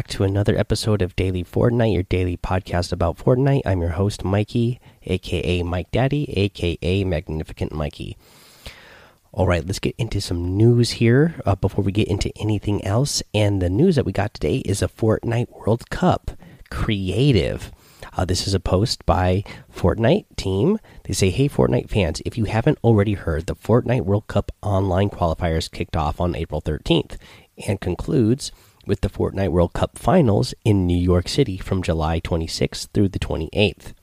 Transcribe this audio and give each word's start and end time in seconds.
Back 0.00 0.08
to 0.08 0.24
another 0.24 0.56
episode 0.56 1.02
of 1.02 1.14
Daily 1.14 1.44
Fortnite, 1.44 1.92
your 1.92 2.04
daily 2.04 2.38
podcast 2.38 2.90
about 2.90 3.18
Fortnite. 3.18 3.60
I'm 3.66 3.82
your 3.82 3.90
host, 3.90 4.24
Mikey, 4.24 4.80
aka 5.02 5.62
Mike 5.62 5.90
Daddy, 5.90 6.24
aka 6.38 7.04
Magnificent 7.04 7.70
Mikey. 7.70 8.16
All 9.30 9.46
right, 9.46 9.62
let's 9.62 9.78
get 9.78 9.94
into 9.98 10.22
some 10.22 10.56
news 10.56 10.92
here 10.92 11.34
uh, 11.44 11.54
before 11.54 11.84
we 11.84 11.92
get 11.92 12.08
into 12.08 12.32
anything 12.40 12.82
else. 12.82 13.22
And 13.34 13.60
the 13.60 13.68
news 13.68 13.96
that 13.96 14.06
we 14.06 14.12
got 14.12 14.32
today 14.32 14.62
is 14.64 14.80
a 14.80 14.88
Fortnite 14.88 15.50
World 15.50 15.90
Cup 15.90 16.30
creative. 16.70 17.70
Uh, 18.16 18.24
this 18.24 18.46
is 18.46 18.54
a 18.54 18.58
post 18.58 19.04
by 19.04 19.44
Fortnite 19.70 20.24
team. 20.36 20.78
They 21.04 21.12
say, 21.12 21.28
"Hey 21.28 21.46
Fortnite 21.46 21.90
fans, 21.90 22.22
if 22.24 22.38
you 22.38 22.46
haven't 22.46 22.78
already 22.82 23.12
heard, 23.12 23.44
the 23.44 23.54
Fortnite 23.54 24.06
World 24.06 24.28
Cup 24.28 24.50
online 24.62 25.10
qualifiers 25.10 25.70
kicked 25.70 25.94
off 25.94 26.22
on 26.22 26.34
April 26.34 26.62
13th 26.62 27.18
and 27.68 27.82
concludes." 27.82 28.50
With 28.86 29.00
the 29.00 29.10
Fortnite 29.10 29.50
World 29.50 29.72
Cup 29.72 29.98
finals 29.98 30.54
in 30.64 30.86
New 30.86 30.96
York 30.96 31.28
City 31.28 31.58
from 31.58 31.82
July 31.82 32.20
26th 32.20 32.88
through 32.92 33.08
the 33.08 33.18
28th. 33.18 33.94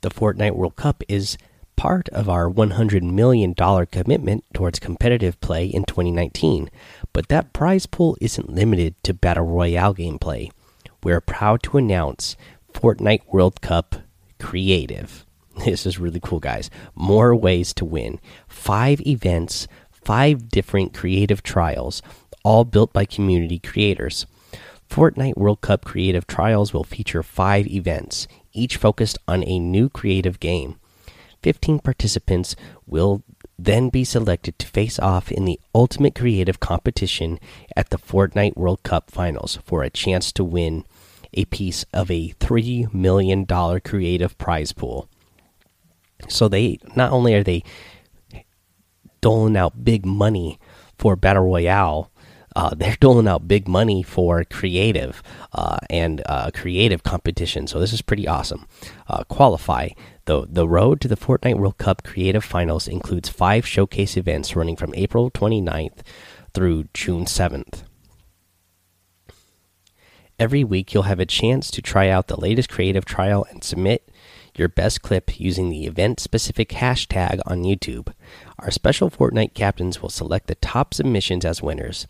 The 0.00 0.10
Fortnite 0.10 0.54
World 0.54 0.76
Cup 0.76 1.02
is 1.08 1.36
part 1.76 2.08
of 2.10 2.28
our 2.28 2.50
$100 2.50 3.02
million 3.02 3.54
commitment 3.54 4.44
towards 4.52 4.78
competitive 4.78 5.40
play 5.40 5.66
in 5.66 5.84
2019, 5.84 6.70
but 7.12 7.28
that 7.28 7.52
prize 7.52 7.86
pool 7.86 8.16
isn't 8.20 8.50
limited 8.50 8.94
to 9.04 9.14
Battle 9.14 9.44
Royale 9.44 9.94
gameplay. 9.94 10.50
We're 11.04 11.20
proud 11.20 11.62
to 11.64 11.78
announce 11.78 12.36
Fortnite 12.72 13.22
World 13.32 13.60
Cup 13.60 13.96
Creative. 14.40 15.24
This 15.64 15.86
is 15.86 15.98
really 15.98 16.20
cool, 16.22 16.38
guys. 16.38 16.70
More 16.94 17.34
ways 17.34 17.74
to 17.74 17.84
win. 17.84 18.20
Five 18.46 19.00
events, 19.00 19.66
five 19.90 20.48
different 20.48 20.94
creative 20.94 21.42
trials, 21.42 22.00
all 22.44 22.64
built 22.64 22.92
by 22.92 23.04
community 23.04 23.58
creators. 23.58 24.26
Fortnite 24.88 25.36
World 25.36 25.60
Cup 25.60 25.84
Creative 25.84 26.26
Trials 26.26 26.72
will 26.72 26.84
feature 26.84 27.22
five 27.22 27.66
events, 27.66 28.26
each 28.52 28.76
focused 28.76 29.18
on 29.28 29.44
a 29.44 29.58
new 29.58 29.88
creative 29.88 30.40
game. 30.40 30.76
15 31.42 31.78
participants 31.80 32.56
will 32.86 33.22
then 33.58 33.88
be 33.88 34.04
selected 34.04 34.58
to 34.58 34.66
face 34.66 34.98
off 34.98 35.30
in 35.30 35.44
the 35.44 35.60
ultimate 35.74 36.14
creative 36.14 36.60
competition 36.60 37.38
at 37.76 37.90
the 37.90 37.98
Fortnite 37.98 38.56
World 38.56 38.82
Cup 38.82 39.10
Finals 39.10 39.58
for 39.64 39.82
a 39.82 39.90
chance 39.90 40.32
to 40.32 40.44
win 40.44 40.84
a 41.34 41.44
piece 41.46 41.84
of 41.92 42.10
a 42.10 42.30
$3 42.40 42.92
million 42.94 43.46
creative 43.80 44.38
prize 44.38 44.72
pool. 44.72 45.08
So 46.28 46.48
they 46.48 46.78
not 46.96 47.12
only 47.12 47.34
are 47.34 47.44
they 47.44 47.62
doling 49.20 49.56
out 49.56 49.84
big 49.84 50.06
money 50.06 50.58
for 50.96 51.16
Battle 51.16 51.44
Royale, 51.44 52.10
uh, 52.58 52.74
they're 52.74 52.96
doling 52.98 53.28
out 53.28 53.46
big 53.46 53.68
money 53.68 54.02
for 54.02 54.42
creative 54.42 55.22
uh, 55.52 55.78
and 55.88 56.22
uh, 56.26 56.50
creative 56.52 57.04
competition. 57.04 57.68
So 57.68 57.78
this 57.78 57.92
is 57.92 58.02
pretty 58.02 58.26
awesome. 58.26 58.66
Uh, 59.06 59.22
qualify 59.28 59.90
the 60.24 60.44
the 60.44 60.66
road 60.66 61.00
to 61.02 61.08
the 61.08 61.16
Fortnite 61.16 61.54
World 61.54 61.78
Cup 61.78 62.02
Creative 62.02 62.44
Finals 62.44 62.88
includes 62.88 63.28
five 63.28 63.64
showcase 63.64 64.16
events 64.16 64.56
running 64.56 64.74
from 64.74 64.92
April 64.96 65.30
29th 65.30 66.00
through 66.52 66.86
June 66.92 67.26
7th. 67.26 67.84
Every 70.36 70.64
week, 70.64 70.92
you'll 70.92 71.04
have 71.04 71.20
a 71.20 71.26
chance 71.26 71.70
to 71.70 71.80
try 71.80 72.08
out 72.08 72.26
the 72.26 72.40
latest 72.40 72.68
creative 72.68 73.04
trial 73.04 73.46
and 73.50 73.62
submit 73.62 74.10
your 74.58 74.68
best 74.68 75.02
clip 75.02 75.38
using 75.38 75.70
the 75.70 75.86
event 75.86 76.20
specific 76.20 76.70
hashtag 76.70 77.40
on 77.46 77.62
YouTube. 77.62 78.12
Our 78.58 78.70
special 78.70 79.10
Fortnite 79.10 79.54
captains 79.54 80.02
will 80.02 80.08
select 80.08 80.46
the 80.46 80.56
top 80.56 80.92
submissions 80.94 81.44
as 81.44 81.62
winners. 81.62 82.06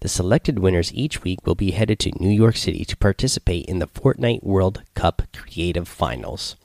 The 0.00 0.08
selected 0.08 0.58
winners 0.58 0.92
each 0.92 1.22
week 1.22 1.46
will 1.46 1.54
be 1.54 1.70
headed 1.70 1.98
to 2.00 2.12
New 2.18 2.30
York 2.30 2.56
City 2.56 2.84
to 2.84 2.96
participate 2.96 3.66
in 3.66 3.78
the 3.78 3.86
Fortnite 3.86 4.42
World 4.42 4.82
Cup 4.94 5.22
Creative 5.32 5.86
Finals. 5.86 6.56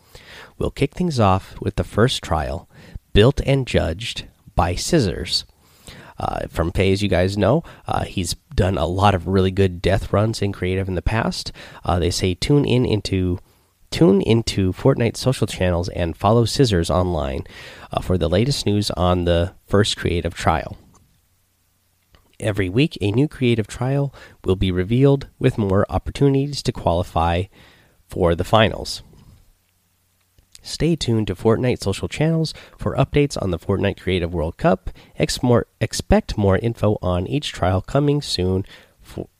We'll 0.57 0.71
kick 0.71 0.95
things 0.95 1.19
off 1.19 1.55
with 1.61 1.75
the 1.75 1.83
first 1.83 2.21
trial, 2.21 2.67
built 3.13 3.39
and 3.45 3.65
judged 3.65 4.25
by 4.55 4.73
Cizzorz. 4.73 5.45
Uh, 6.17 6.47
from 6.49 6.71
FaZe, 6.71 6.95
as 6.97 7.01
you 7.01 7.07
guys 7.07 7.37
know, 7.37 7.63
uh, 7.87 8.03
he's 8.03 8.33
done 8.53 8.77
a 8.77 8.85
lot 8.85 9.15
of 9.15 9.27
really 9.27 9.51
good 9.51 9.81
death 9.81 10.11
runs 10.11 10.41
in 10.41 10.51
creative 10.51 10.89
in 10.89 10.95
the 10.95 11.01
past. 11.01 11.53
Uh, 11.85 11.97
they 11.97 12.11
say 12.11 12.33
tune 12.33 12.65
in 12.65 12.85
into 12.85 13.39
Tune 13.91 14.21
into 14.21 14.71
Fortnite 14.71 15.17
social 15.17 15.47
channels 15.47 15.89
and 15.89 16.15
follow 16.15 16.45
Cizzorz 16.45 16.89
online 16.89 17.43
uh, 17.91 18.01
for 18.01 18.17
the 18.17 18.29
latest 18.29 18.65
news 18.65 18.91
on 18.91 19.25
the 19.25 19.53
first 19.65 19.97
creative 19.97 20.33
trial. 20.33 20.77
Every 22.39 22.69
week, 22.69 22.97
a 23.01 23.11
new 23.11 23.27
creative 23.27 23.67
trial 23.67 24.13
will 24.45 24.55
be 24.55 24.71
revealed 24.71 25.27
with 25.39 25.57
more 25.57 25.85
opportunities 25.89 26.63
to 26.63 26.71
qualify 26.71 27.43
for 28.07 28.35
the 28.35 28.43
finals. 28.45 29.01
Stay 30.61 30.95
tuned 30.95 31.27
to 31.27 31.35
Fortnite 31.35 31.81
social 31.81 32.07
channels 32.07 32.53
for 32.77 32.95
updates 32.95 33.41
on 33.41 33.51
the 33.51 33.59
Fortnite 33.59 33.99
Creative 33.99 34.33
World 34.33 34.57
Cup. 34.57 34.89
More, 35.41 35.67
expect 35.81 36.37
more 36.37 36.57
info 36.57 36.97
on 37.01 37.27
each 37.27 37.51
trial 37.51 37.81
coming 37.81 38.21
soon 38.21 38.65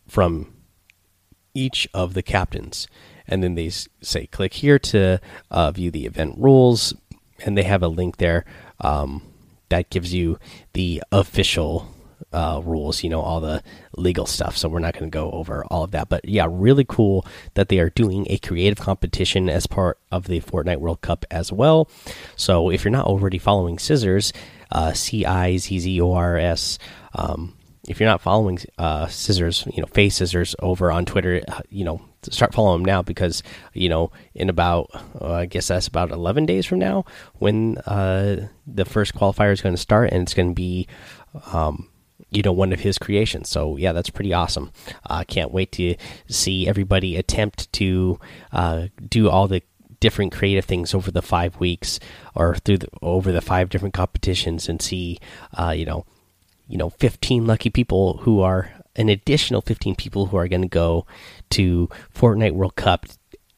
from 0.08 0.54
each 1.54 1.88
of 1.94 2.14
the 2.14 2.24
captains 2.24 2.88
and 3.30 3.42
then 3.42 3.56
they 3.56 3.70
say 3.70 4.28
click 4.28 4.54
here 4.54 4.80
to 4.80 5.22
uh, 5.50 5.72
view 5.72 5.92
the 5.92 6.06
event 6.06 6.36
rules, 6.38 6.94
and 7.46 7.58
they 7.58 7.64
have 7.64 7.84
a 7.84 7.88
link 7.88 8.18
there 8.18 8.44
um, 8.82 9.22
that 9.70 9.90
gives 9.90 10.14
you 10.14 10.38
the 10.74 11.02
official 11.12 11.94
uh, 12.34 12.62
rules, 12.64 13.04
you 13.04 13.10
know, 13.10 13.22
all 13.22 13.40
the 13.40 13.64
legal 13.96 14.26
stuff. 14.26 14.58
So 14.58 14.70
we're 14.70 14.80
not 14.80 14.94
going 14.94 15.10
to 15.10 15.16
go 15.16 15.32
over 15.32 15.64
all 15.66 15.84
of 15.84 15.92
that. 15.92 16.10
But 16.10 16.26
yeah, 16.26 16.48
really 16.50 16.86
cool 16.88 17.26
that 17.54 17.70
they 17.70 17.80
are 17.80 17.90
doing 17.90 18.28
a 18.30 18.38
creative 18.38 18.78
competition 18.78 19.50
as 19.50 19.68
part 19.68 19.98
of 20.12 20.28
the 20.28 20.42
Fortnite 20.42 20.78
World 20.78 21.02
Cup 21.02 21.26
as 21.32 21.52
well. 21.52 21.90
So 22.36 22.70
if 22.70 22.84
you're 22.84 22.92
not 22.92 23.08
already 23.08 23.38
following 23.38 23.78
Cizzorz, 23.78 24.34
uh, 24.72 24.94
C 24.94 25.26
I 25.26 25.58
Z 25.58 25.80
Z 25.80 26.02
O 26.02 26.14
R 26.14 26.38
S, 26.38 26.78
um, 27.16 27.56
if 27.88 28.00
you're 28.00 28.10
not 28.10 28.22
following 28.22 28.60
uh, 28.78 29.08
Cizzorz, 29.08 29.66
you 29.74 29.82
know, 29.82 29.88
FaZe 29.88 30.20
Cizzorz 30.20 30.56
over 30.60 30.92
on 30.92 31.06
Twitter, 31.06 31.42
uh, 31.48 31.62
you 31.70 31.84
know, 31.84 32.02
start 32.24 32.54
following 32.54 32.82
them 32.82 32.86
now 32.86 33.02
because 33.02 33.44
you 33.74 33.90
know 33.90 34.12
in 34.34 34.50
about 34.50 34.90
uh, 35.22 35.34
I 35.34 35.46
guess 35.46 35.68
that's 35.68 35.88
about 35.88 36.12
11 36.12 36.46
days 36.46 36.66
from 36.66 36.80
now 36.80 37.06
when 37.36 37.78
uh, 37.80 38.48
the 38.68 38.86
first 38.86 39.16
qualifier 39.16 39.52
is 39.52 39.62
going 39.62 39.76
to 39.76 39.82
start 39.82 40.12
and 40.12 40.24
it's 40.24 40.34
going 40.34 40.50
to 40.50 40.56
be 40.56 40.88
um, 41.54 41.90
you 42.32 42.42
know 42.42 42.52
one 42.52 42.74
of 42.74 42.82
his 42.82 42.98
creations. 42.98 43.50
So 43.50 43.78
yeah, 43.78 43.94
that's 43.94 44.10
pretty 44.10 44.34
awesome. 44.34 44.72
I 45.06 45.22
uh, 45.22 45.24
can't 45.24 45.52
wait 45.52 45.72
to 45.74 45.96
see 46.28 46.68
everybody 46.68 47.16
attempt 47.16 47.72
to 47.74 48.20
uh, 48.52 48.88
do 49.08 49.30
all 49.30 49.48
the 49.48 49.62
different 50.00 50.32
creative 50.32 50.66
things 50.66 50.94
over 50.94 51.12
the 51.12 51.22
five 51.22 51.60
weeks 51.60 52.00
or 52.34 52.56
through 52.56 52.78
the, 52.78 52.88
over 53.02 53.32
the 53.32 53.42
five 53.42 53.70
different 53.70 53.94
competitions 53.94 54.70
and 54.70 54.82
see 54.82 55.20
uh, 55.58 55.72
you 55.72 55.86
know 55.86 56.06
you 56.68 56.78
know 56.78 56.90
15 56.90 57.46
lucky 57.46 57.70
people 57.70 58.18
who 58.20 58.42
are 58.42 58.72
an 59.00 59.10
additional 59.10 59.62
15 59.62 59.96
people 59.96 60.28
who 60.28 60.38
are 60.38 60.48
going 60.48 60.62
to 60.62 60.68
go 60.68 61.08
to 61.52 61.90
Fortnite 62.14 62.54
World 62.54 62.76
Cup 62.76 63.06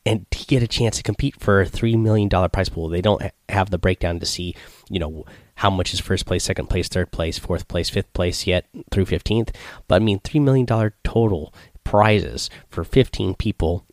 and 0.06 0.26
get 0.48 0.64
a 0.64 0.68
chance 0.68 0.98
to 0.98 1.04
compete 1.04 1.40
for 1.40 1.62
a 1.62 1.66
$3 1.66 2.00
million 2.00 2.30
prize 2.30 2.70
pool. 2.70 2.88
They 2.88 3.02
don't 3.02 3.22
have 3.50 3.70
the 3.70 3.78
breakdown 3.78 4.20
to 4.20 4.26
see, 4.26 4.56
you 4.90 5.00
know, 5.00 5.26
how 5.56 5.70
much 5.70 5.94
is 5.94 6.00
first 6.00 6.26
place, 6.26 6.44
second 6.44 6.68
place, 6.68 6.88
third 6.88 7.12
place, 7.12 7.38
fourth 7.38 7.68
place, 7.68 7.90
fifth 7.90 8.12
place 8.14 8.48
yet 8.48 8.68
through 8.92 9.06
15th. 9.06 9.54
But 9.88 9.96
I 10.02 10.06
mean, 10.06 10.20
$3 10.20 10.42
million 10.42 10.66
total 11.04 11.54
prizes 11.84 12.50
for 12.70 12.84
15 12.84 13.36
people 13.36 13.86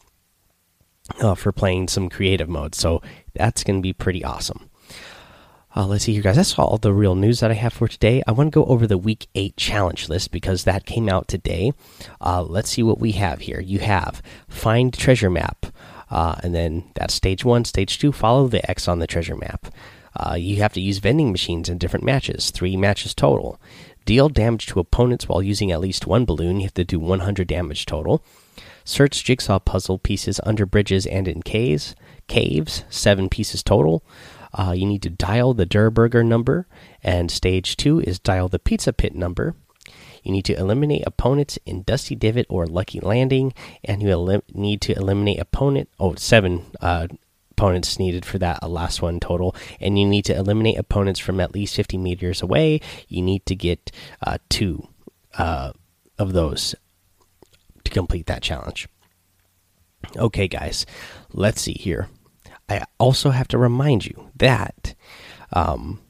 uh, 1.20 1.34
for 1.34 1.52
playing 1.52 1.88
some 1.88 2.08
creative 2.08 2.48
mode. 2.48 2.74
So 2.74 3.02
that's 3.34 3.64
going 3.64 3.78
to 3.78 3.82
be 3.82 3.92
pretty 3.92 4.24
awesome. 4.24 4.70
Uh, 5.78 5.86
let's 5.86 6.02
see 6.06 6.12
here, 6.12 6.22
guys. 6.22 6.34
That's 6.34 6.58
all 6.58 6.76
the 6.76 6.92
real 6.92 7.14
news 7.14 7.38
that 7.38 7.52
I 7.52 7.54
have 7.54 7.72
for 7.72 7.86
today. 7.86 8.20
I 8.26 8.32
want 8.32 8.48
to 8.48 8.50
go 8.50 8.64
over 8.64 8.84
the 8.84 8.98
week 8.98 9.28
eight 9.36 9.56
challenge 9.56 10.08
list 10.08 10.32
because 10.32 10.64
that 10.64 10.86
came 10.86 11.08
out 11.08 11.28
today. 11.28 11.70
Uh, 12.20 12.42
let's 12.42 12.70
see 12.70 12.82
what 12.82 12.98
we 12.98 13.12
have 13.12 13.42
here. 13.42 13.60
You 13.60 13.78
have 13.78 14.20
find 14.48 14.92
treasure 14.92 15.30
map, 15.30 15.66
uh, 16.10 16.34
and 16.42 16.52
then 16.52 16.90
that's 16.96 17.14
stage 17.14 17.44
one. 17.44 17.64
Stage 17.64 17.96
two, 18.00 18.10
follow 18.10 18.48
the 18.48 18.68
X 18.68 18.88
on 18.88 18.98
the 18.98 19.06
treasure 19.06 19.36
map. 19.36 19.72
Uh, 20.16 20.34
you 20.34 20.56
have 20.56 20.72
to 20.72 20.80
use 20.80 20.98
vending 20.98 21.30
machines 21.30 21.68
in 21.68 21.78
different 21.78 22.04
matches, 22.04 22.50
three 22.50 22.76
matches 22.76 23.14
total. 23.14 23.60
Deal 24.04 24.28
damage 24.28 24.66
to 24.66 24.80
opponents 24.80 25.28
while 25.28 25.44
using 25.44 25.70
at 25.70 25.80
least 25.80 26.08
one 26.08 26.24
balloon. 26.24 26.56
You 26.56 26.64
have 26.64 26.74
to 26.74 26.84
do 26.84 26.98
100 26.98 27.46
damage 27.46 27.86
total. 27.86 28.24
Search 28.84 29.22
jigsaw 29.22 29.60
puzzle 29.60 29.98
pieces 29.98 30.40
under 30.42 30.66
bridges 30.66 31.06
and 31.06 31.28
in 31.28 31.40
caves. 31.42 31.94
Caves, 32.26 32.82
seven 32.90 33.28
pieces 33.28 33.62
total. 33.62 34.02
Uh, 34.58 34.72
you 34.72 34.84
need 34.84 35.02
to 35.02 35.10
dial 35.10 35.54
the 35.54 35.64
Durr 35.64 35.88
Burger 35.88 36.24
number, 36.24 36.66
and 37.02 37.30
stage 37.30 37.76
two 37.76 38.00
is 38.00 38.18
dial 38.18 38.48
the 38.48 38.58
Pizza 38.58 38.92
Pit 38.92 39.14
number. 39.14 39.54
You 40.24 40.32
need 40.32 40.44
to 40.46 40.58
eliminate 40.58 41.04
opponents 41.06 41.58
in 41.64 41.84
Dusty 41.84 42.16
Divot 42.16 42.46
or 42.48 42.66
Lucky 42.66 42.98
Landing, 43.00 43.54
and 43.84 44.02
you 44.02 44.42
need 44.52 44.80
to 44.82 44.92
eliminate 44.94 45.38
opponent. 45.38 45.88
Oh, 46.00 46.16
seven 46.16 46.66
uh, 46.80 47.06
opponents 47.52 47.98
needed 47.98 48.24
for 48.24 48.38
that 48.38 48.68
last 48.68 49.00
one 49.00 49.20
total, 49.20 49.54
and 49.80 49.98
you 49.98 50.06
need 50.06 50.24
to 50.26 50.36
eliminate 50.36 50.76
opponents 50.76 51.20
from 51.20 51.40
at 51.40 51.54
least 51.54 51.76
50 51.76 51.96
meters 51.96 52.42
away. 52.42 52.80
You 53.06 53.22
need 53.22 53.46
to 53.46 53.54
get 53.54 53.92
uh, 54.20 54.38
two 54.48 54.88
uh, 55.38 55.72
of 56.18 56.32
those 56.32 56.74
to 57.84 57.90
complete 57.90 58.26
that 58.26 58.42
challenge. 58.42 58.88
Okay, 60.16 60.48
guys, 60.48 60.84
let's 61.32 61.60
see 61.60 61.74
here. 61.74 62.08
I 62.68 62.84
also 62.98 63.30
have 63.30 63.48
to 63.48 63.58
remind 63.58 64.06
you 64.06 64.30
that, 64.36 64.94
um, 65.52 66.00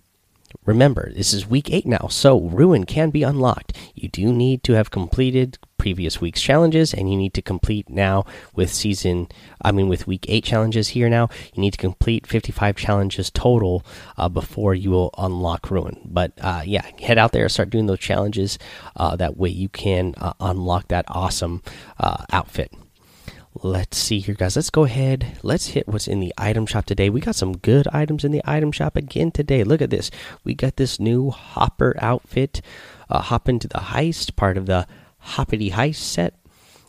remember, 0.64 1.12
this 1.14 1.32
is 1.32 1.46
week 1.46 1.70
eight 1.72 1.86
now, 1.86 2.08
so 2.08 2.40
Ruin 2.40 2.84
can 2.84 3.10
be 3.10 3.22
unlocked. 3.22 3.76
You 3.94 4.08
do 4.08 4.32
need 4.32 4.62
to 4.64 4.72
have 4.72 4.90
completed 4.90 5.58
previous 5.78 6.20
week's 6.20 6.42
challenges, 6.42 6.92
and 6.92 7.10
you 7.10 7.16
need 7.16 7.32
to 7.34 7.40
complete 7.40 7.88
now 7.88 8.24
with 8.54 8.72
season, 8.72 9.28
I 9.62 9.70
mean, 9.70 9.88
with 9.88 10.08
week 10.08 10.26
eight 10.28 10.44
challenges 10.44 10.88
here 10.88 11.08
now. 11.08 11.28
You 11.54 11.60
need 11.60 11.74
to 11.74 11.78
complete 11.78 12.26
55 12.26 12.76
challenges 12.76 13.30
total 13.30 13.84
uh, 14.16 14.28
before 14.28 14.74
you 14.74 14.90
will 14.90 15.14
unlock 15.16 15.70
Ruin. 15.70 16.00
But 16.04 16.32
uh, 16.40 16.62
yeah, 16.66 16.84
head 17.00 17.18
out 17.18 17.32
there, 17.32 17.48
start 17.48 17.70
doing 17.70 17.86
those 17.86 18.00
challenges. 18.00 18.58
Uh, 18.96 19.14
that 19.16 19.36
way 19.36 19.50
you 19.50 19.68
can 19.68 20.14
uh, 20.18 20.32
unlock 20.40 20.88
that 20.88 21.04
awesome 21.08 21.62
uh, 21.98 22.24
outfit 22.32 22.72
let's 23.62 23.98
see 23.98 24.20
here 24.20 24.34
guys 24.34 24.54
let's 24.54 24.70
go 24.70 24.84
ahead 24.84 25.36
let's 25.42 25.68
hit 25.68 25.88
what's 25.88 26.06
in 26.06 26.20
the 26.20 26.32
item 26.38 26.64
shop 26.64 26.84
today 26.84 27.10
we 27.10 27.20
got 27.20 27.34
some 27.34 27.56
good 27.56 27.88
items 27.92 28.24
in 28.24 28.30
the 28.30 28.42
item 28.44 28.70
shop 28.70 28.94
again 28.94 29.30
today 29.32 29.64
look 29.64 29.82
at 29.82 29.90
this 29.90 30.10
we 30.44 30.54
got 30.54 30.76
this 30.76 31.00
new 31.00 31.30
hopper 31.30 31.96
outfit 31.98 32.60
uh, 33.10 33.20
hop 33.20 33.48
into 33.48 33.66
the 33.66 33.78
heist 33.78 34.36
part 34.36 34.56
of 34.56 34.66
the 34.66 34.86
hoppity 35.18 35.70
heist 35.70 35.96
set 35.96 36.34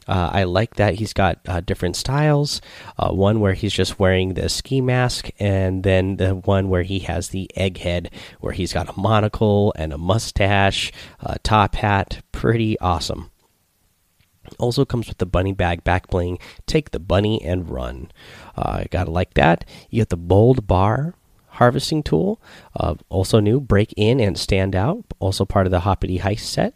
uh, 0.07 0.31
I 0.33 0.43
like 0.45 0.77
that 0.77 0.95
he's 0.95 1.13
got 1.13 1.37
uh, 1.47 1.61
different 1.61 1.95
styles. 1.95 2.61
Uh, 2.97 3.11
one 3.11 3.39
where 3.41 3.53
he's 3.53 3.73
just 3.73 3.99
wearing 3.99 4.33
the 4.33 4.49
ski 4.49 4.81
mask, 4.81 5.29
and 5.37 5.83
then 5.83 6.17
the 6.17 6.33
one 6.33 6.67
where 6.67 6.81
he 6.81 6.97
has 7.01 7.27
the 7.27 7.47
egghead, 7.55 8.11
where 8.39 8.53
he's 8.53 8.73
got 8.73 8.89
a 8.89 8.99
monocle 8.99 9.71
and 9.75 9.93
a 9.93 9.99
mustache, 9.99 10.91
a 11.19 11.37
top 11.37 11.75
hat. 11.75 12.23
Pretty 12.31 12.79
awesome. 12.79 13.29
Also 14.57 14.85
comes 14.85 15.07
with 15.07 15.17
the 15.17 15.25
bunny 15.25 15.53
bag 15.53 15.83
back 15.83 16.07
bling. 16.07 16.39
Take 16.65 16.91
the 16.91 16.99
bunny 16.99 17.43
and 17.43 17.69
run. 17.69 18.11
Uh, 18.55 18.85
gotta 18.89 19.11
like 19.11 19.33
that. 19.35 19.65
You 19.89 20.01
get 20.01 20.09
the 20.09 20.17
bold 20.17 20.67
bar 20.67 21.15
harvesting 21.49 22.03
tool. 22.03 22.41
Uh, 22.75 22.95
also 23.09 23.39
new. 23.39 23.59
Break 23.59 23.93
in 23.97 24.19
and 24.19 24.37
stand 24.37 24.75
out. 24.75 25.03
Also 25.19 25.45
part 25.45 25.67
of 25.67 25.71
the 25.71 25.81
Hoppity 25.81 26.19
Heist 26.19 26.39
set. 26.39 26.73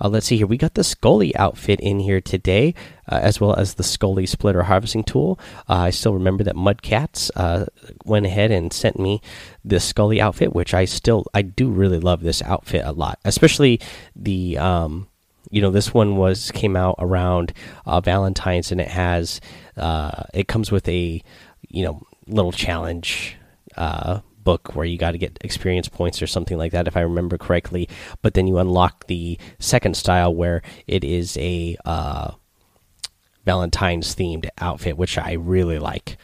Uh, 0.00 0.08
let's 0.08 0.26
see 0.26 0.36
here. 0.36 0.46
We 0.46 0.56
got 0.56 0.74
the 0.74 0.82
Skully 0.82 1.32
outfit 1.36 1.80
in 1.80 2.00
here 2.00 2.20
today, 2.20 2.74
uh, 3.10 3.18
as 3.20 3.40
well 3.40 3.54
as 3.54 3.74
the 3.74 3.82
Scully 3.82 4.26
splitter 4.26 4.62
harvesting 4.62 5.04
tool. 5.04 5.38
Uh, 5.68 5.74
I 5.74 5.90
still 5.90 6.14
remember 6.14 6.44
that 6.44 6.54
Mudcats 6.54 7.30
uh, 7.34 7.66
went 8.04 8.26
ahead 8.26 8.50
and 8.50 8.72
sent 8.72 8.98
me 8.98 9.20
this 9.64 9.92
Skully 9.92 10.20
outfit, 10.20 10.54
which 10.54 10.72
I 10.72 10.84
still 10.84 11.26
I 11.34 11.42
do 11.42 11.68
really 11.68 11.98
love 11.98 12.22
this 12.22 12.42
outfit 12.42 12.84
a 12.84 12.92
lot, 12.92 13.18
especially 13.24 13.80
the 14.14 14.56
um, 14.58 15.07
you 15.50 15.60
know 15.60 15.70
this 15.70 15.94
one 15.94 16.16
was 16.16 16.50
came 16.52 16.76
out 16.76 16.96
around 16.98 17.52
uh, 17.86 18.00
valentine's 18.00 18.72
and 18.72 18.80
it 18.80 18.88
has 18.88 19.40
uh, 19.76 20.24
it 20.34 20.48
comes 20.48 20.70
with 20.70 20.88
a 20.88 21.22
you 21.68 21.84
know 21.84 22.02
little 22.26 22.52
challenge 22.52 23.36
uh, 23.76 24.20
book 24.48 24.74
where 24.74 24.86
you 24.86 24.98
got 24.98 25.12
to 25.12 25.18
get 25.18 25.38
experience 25.42 25.88
points 25.88 26.22
or 26.22 26.26
something 26.26 26.56
like 26.56 26.72
that 26.72 26.88
if 26.88 26.96
i 26.96 27.00
remember 27.00 27.38
correctly. 27.38 27.88
But 28.22 28.34
then 28.34 28.46
you 28.46 28.58
unlock 28.58 29.06
the 29.06 29.38
second 29.58 29.96
style 29.96 30.34
where 30.34 30.62
it 30.86 31.04
is 31.04 31.36
a 31.36 31.76
uh, 31.84 32.32
valentine's 33.44 34.14
themed 34.14 34.48
outfit 34.58 34.96
which 34.96 35.18
i 35.18 35.32
really 35.32 35.78
like. 35.78 36.16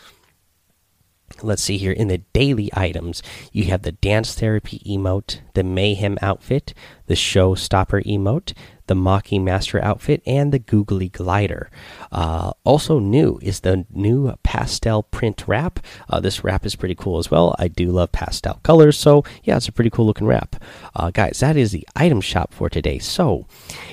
Let's 1.42 1.62
see 1.62 1.78
here. 1.78 1.90
In 1.90 2.08
the 2.08 2.18
daily 2.32 2.70
items 2.74 3.22
you 3.52 3.64
have 3.64 3.82
the 3.82 3.92
dance 3.92 4.34
therapy 4.34 4.80
emote 4.86 5.40
the 5.54 5.64
mayhem 5.64 6.16
outfit 6.22 6.74
the 7.06 7.14
showstopper 7.14 8.04
emote 8.04 8.54
the 8.86 8.94
Maki 8.94 9.42
Master 9.42 9.82
outfit, 9.82 10.22
and 10.26 10.52
the 10.52 10.58
Googly 10.58 11.08
Glider. 11.08 11.70
Uh, 12.12 12.52
also 12.64 12.98
new 12.98 13.38
is 13.42 13.60
the 13.60 13.86
new 13.90 14.34
pastel 14.42 15.02
print 15.02 15.44
wrap. 15.46 15.80
Uh, 16.08 16.20
this 16.20 16.44
wrap 16.44 16.66
is 16.66 16.76
pretty 16.76 16.94
cool 16.94 17.18
as 17.18 17.30
well. 17.30 17.54
I 17.58 17.68
do 17.68 17.90
love 17.90 18.12
pastel 18.12 18.60
colors, 18.62 18.98
so 18.98 19.24
yeah, 19.42 19.56
it's 19.56 19.68
a 19.68 19.72
pretty 19.72 19.90
cool 19.90 20.06
looking 20.06 20.26
wrap. 20.26 20.62
Uh, 20.94 21.10
guys, 21.10 21.40
that 21.40 21.56
is 21.56 21.72
the 21.72 21.86
item 21.96 22.20
shop 22.20 22.52
for 22.52 22.68
today. 22.68 22.98
So 22.98 23.46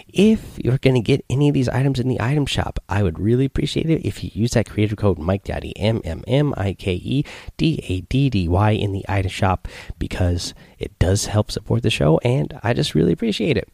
if 0.10 0.60
you're 0.60 0.78
going 0.78 0.96
to 0.96 1.02
get 1.02 1.24
any 1.30 1.48
of 1.48 1.54
these 1.54 1.70
items 1.70 2.00
in 2.00 2.08
the 2.08 2.22
item 2.22 2.46
shop, 2.46 2.80
I 2.90 3.04
would 3.04 3.20
really 3.20 3.46
appreciate 3.46 3.90
it 3.90 4.06
if 4.06 4.24
you 4.24 4.32
use 4.34 4.52
that 4.52 4.70
creator 4.70 4.96
code 4.96 5.20
Mike 5.20 5.44
Daddy 5.44 5.78
M 5.78 6.02
M 6.04 6.24
M 6.28 6.54
I 6.58 6.74
K 6.74 6.94
E 6.94 7.24
D 7.58 7.84
A 7.88 8.02
D 8.02 8.30
D 8.30 8.48
Y 8.48 8.72
in 8.72 8.92
the 8.92 9.06
item 9.08 9.30
shop 9.30 9.68
because 9.98 10.54
it 10.80 10.98
does 11.00 11.26
help 11.26 11.52
support 11.52 11.84
the 11.84 11.90
show, 11.90 12.18
and 12.20 12.60
I 12.64 12.74
just 12.74 12.96
really 12.96 13.14
appreciate 13.14 13.58
it. 13.58 13.70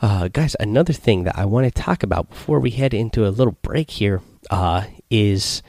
Uh, 0.00 0.28
guys, 0.28 0.54
another 0.60 0.92
thing 0.92 1.24
that 1.24 1.36
I 1.36 1.44
want 1.44 1.64
to 1.66 1.70
talk 1.82 2.02
about 2.02 2.30
before 2.30 2.60
we 2.60 2.70
head 2.70 2.94
into 2.94 3.26
a 3.26 3.30
little 3.30 3.56
break 3.62 3.90
here 3.90 4.20
uh, 4.50 4.84
is 5.10 5.62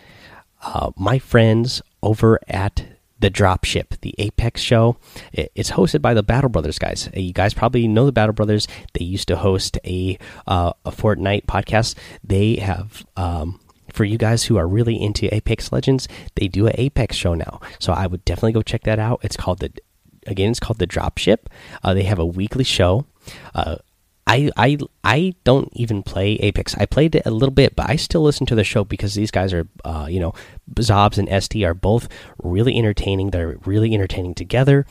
uh, 0.62 0.92
my 0.96 1.18
friends 1.20 1.82
over 2.04 2.40
at 2.48 2.86
the 3.20 3.32
Dropship, 3.32 4.00
the 4.02 4.16
Apex 4.18 4.62
show. 4.62 4.98
It's 5.34 5.72
hosted 5.72 6.02
by 6.02 6.14
the 6.14 6.24
Battle 6.24 6.50
Brothers 6.50 6.80
guys. 6.80 7.10
Uh, 7.16 7.20
you 7.20 7.34
guys 7.34 7.54
probably 7.54 7.88
know 7.88 8.06
the 8.06 8.12
Battle 8.12 8.34
Brothers. 8.34 8.68
They 8.94 9.04
used 9.04 9.28
to 9.30 9.36
host 9.36 9.78
a 9.84 10.18
uh, 10.48 10.74
a 10.86 10.92
Fortnite 10.92 11.46
podcast. 11.46 11.96
They 12.24 12.58
have. 12.58 13.06
Um, 13.18 13.60
for 13.92 14.04
you 14.04 14.20
guys 14.20 14.44
who 14.44 14.58
are 14.58 14.68
really 14.68 15.02
into 15.02 15.34
Apex 15.34 15.72
Legends, 15.72 16.08
they 16.36 16.48
do 16.48 16.68
an 16.68 16.76
Apex 16.78 17.16
show 17.16 17.34
now. 17.34 17.60
So 17.80 17.92
I 17.92 18.06
would 18.06 18.24
definitely 18.24 18.52
go 18.52 18.62
check 18.62 18.84
that 18.84 19.00
out. 19.00 19.20
It's 19.24 19.36
called 19.36 19.60
the 19.60 19.74
again, 20.28 20.52
it's 20.52 20.60
called 20.60 20.78
the 20.78 20.86
Dropship. 20.86 21.48
Uh, 21.84 21.96
they 21.96 22.04
have 22.04 22.20
a 22.20 22.26
weekly 22.26 22.64
show. 22.64 23.06
Uh, 23.56 23.78
I 24.30 24.52
I 24.56 24.78
I 25.04 25.34
don't 25.44 25.70
even 25.74 26.04
play 26.04 26.34
Apex. 26.36 26.76
I 26.78 26.86
played 26.86 27.16
it 27.16 27.26
a 27.26 27.32
little 27.32 27.54
bit, 27.54 27.76
but 27.76 27.90
I 27.90 27.96
still 27.96 28.22
listen 28.22 28.46
to 28.46 28.56
the 28.56 28.64
show 28.64 28.84
because 28.84 29.16
these 29.16 29.32
guys 29.32 29.54
are, 29.54 29.68
uh, 29.84 30.06
you 30.08 30.20
know, 30.20 30.36
Zobs 30.76 31.18
and 31.18 31.44
ST 31.44 31.64
are 31.64 31.74
both 31.74 32.08
really 32.44 32.78
entertaining. 32.78 33.32
They're 33.32 33.58
really 33.66 33.92
entertaining 33.92 34.36
together. 34.36 34.86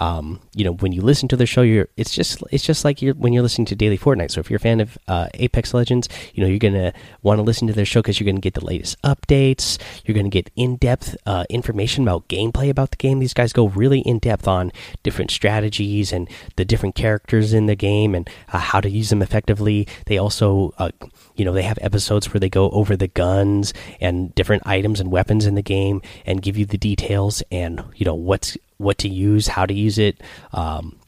Um, 0.00 0.40
you 0.54 0.64
know, 0.64 0.72
when 0.72 0.92
you 0.92 1.02
listen 1.02 1.28
to 1.28 1.36
the 1.36 1.46
show, 1.46 1.62
you're 1.62 1.88
it's 1.96 2.10
just 2.10 2.42
it's 2.50 2.64
just 2.64 2.84
like 2.84 3.02
you're 3.02 3.14
when 3.14 3.32
you're 3.32 3.42
listening 3.42 3.66
to 3.66 3.76
Daily 3.76 3.98
Fortnite. 3.98 4.30
So 4.30 4.40
if 4.40 4.50
you're 4.50 4.56
a 4.56 4.60
fan 4.60 4.80
of 4.80 4.98
uh, 5.06 5.28
Apex 5.34 5.74
Legends, 5.74 6.08
you 6.34 6.42
know 6.42 6.48
you're 6.48 6.58
gonna 6.58 6.92
want 7.22 7.38
to 7.38 7.42
listen 7.42 7.68
to 7.68 7.74
their 7.74 7.84
show 7.84 8.00
because 8.00 8.18
you're 8.18 8.26
gonna 8.26 8.40
get 8.40 8.54
the 8.54 8.64
latest 8.64 9.00
updates. 9.02 9.78
You're 10.04 10.16
gonna 10.16 10.30
get 10.30 10.50
in 10.56 10.76
depth 10.76 11.16
uh, 11.26 11.44
information 11.50 12.02
about 12.02 12.28
gameplay 12.28 12.70
about 12.70 12.90
the 12.90 12.96
game. 12.96 13.18
These 13.18 13.34
guys 13.34 13.52
go 13.52 13.68
really 13.68 14.00
in 14.00 14.18
depth 14.18 14.48
on 14.48 14.72
different 15.02 15.30
strategies 15.30 16.12
and 16.12 16.28
the 16.56 16.64
different 16.64 16.94
characters 16.94 17.52
in 17.52 17.66
the 17.66 17.76
game 17.76 18.14
and 18.14 18.28
uh, 18.52 18.58
how 18.58 18.80
to 18.80 18.88
use 18.88 19.10
them 19.10 19.20
effectively. 19.20 19.86
They 20.06 20.16
also, 20.16 20.72
uh, 20.78 20.90
you 21.36 21.44
know, 21.44 21.52
they 21.52 21.62
have 21.62 21.78
episodes 21.82 22.32
where 22.32 22.40
they 22.40 22.48
go 22.48 22.70
over 22.70 22.96
the 22.96 23.08
guns 23.08 23.74
and 24.00 24.34
different 24.34 24.62
items 24.66 24.98
and 24.98 25.10
weapons 25.10 25.44
in 25.44 25.56
the 25.56 25.62
game 25.62 26.00
and 26.24 26.40
give 26.40 26.56
you 26.56 26.64
the 26.64 26.78
details 26.78 27.42
and 27.52 27.84
you 27.94 28.06
know 28.06 28.14
what's 28.14 28.56
what 28.80 28.98
to 28.98 29.08
use, 29.08 29.48
how 29.48 29.66
to 29.66 29.74
use 29.74 29.98
it. 29.98 30.20
Um, 30.52 30.98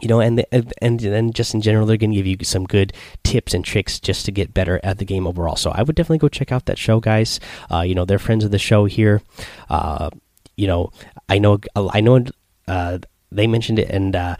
you 0.00 0.08
know, 0.08 0.20
and 0.20 0.38
the, 0.38 0.74
and 0.82 0.98
then 0.98 1.32
just 1.32 1.52
in 1.52 1.60
general, 1.60 1.84
they're 1.84 1.98
going 1.98 2.12
to 2.12 2.16
give 2.16 2.26
you 2.26 2.38
some 2.42 2.64
good 2.64 2.94
tips 3.24 3.52
and 3.52 3.62
tricks 3.62 4.00
just 4.00 4.24
to 4.24 4.32
get 4.32 4.54
better 4.54 4.80
at 4.82 4.98
the 4.98 5.04
game 5.04 5.26
overall. 5.26 5.56
So 5.56 5.70
I 5.70 5.82
would 5.82 5.94
definitely 5.94 6.18
go 6.18 6.28
check 6.28 6.50
out 6.50 6.64
that 6.66 6.78
show, 6.78 6.98
guys. 6.98 7.40
Uh, 7.70 7.80
you 7.80 7.94
know, 7.94 8.06
they're 8.06 8.18
friends 8.18 8.44
of 8.44 8.52
the 8.52 8.58
show 8.58 8.86
here. 8.86 9.20
Uh, 9.68 10.08
you 10.56 10.66
know, 10.66 10.90
I 11.28 11.38
know, 11.38 11.60
I 11.76 12.00
know, 12.00 12.24
uh, 12.66 12.98
they 13.30 13.46
mentioned 13.46 13.78
it, 13.78 13.90
and 13.90 14.16
uh, 14.16 14.36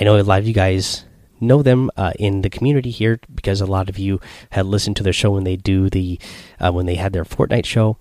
I 0.00 0.04
know 0.04 0.18
a 0.18 0.22
lot 0.22 0.38
of 0.38 0.46
you 0.46 0.54
guys 0.54 1.04
know 1.40 1.62
them 1.62 1.90
uh, 1.96 2.12
in 2.18 2.42
the 2.42 2.50
community 2.50 2.90
here 2.90 3.20
because 3.34 3.60
a 3.60 3.66
lot 3.66 3.88
of 3.88 3.98
you 3.98 4.20
had 4.50 4.66
listened 4.66 4.96
to 4.96 5.02
their 5.02 5.12
show 5.12 5.32
when 5.32 5.44
they 5.44 5.56
do 5.56 5.90
the 5.90 6.18
uh, 6.60 6.72
when 6.72 6.86
they 6.86 6.94
had 6.94 7.12
their 7.12 7.24
Fortnite 7.24 7.66
show 7.66 7.98